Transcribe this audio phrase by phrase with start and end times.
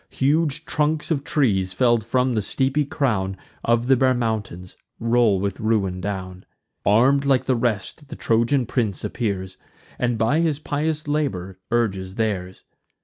[0.09, 5.59] Huge trunks of trees, fell'd from the steepy crown Of the bare mountains, roll with
[5.59, 6.43] ruin down.
[6.87, 9.57] Arm'd like the rest the Trojan prince appears,
[9.99, 12.63] And by his pious labour urges theirs.